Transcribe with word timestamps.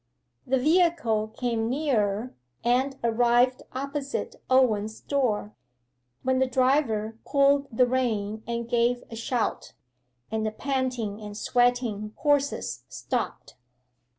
The 0.47 0.57
vehicle 0.57 1.27
came 1.27 1.69
nearer, 1.69 2.33
and 2.63 2.95
arrived 3.03 3.61
opposite 3.71 4.35
Owen's 4.49 4.99
door, 4.99 5.53
when 6.23 6.39
the 6.39 6.47
driver 6.47 7.19
pulled 7.23 7.67
the 7.71 7.85
rein 7.85 8.41
and 8.47 8.67
gave 8.67 9.03
a 9.11 9.15
shout, 9.15 9.73
and 10.31 10.43
the 10.43 10.49
panting 10.49 11.21
and 11.21 11.37
sweating 11.37 12.13
horses 12.15 12.83
stopped. 12.89 13.57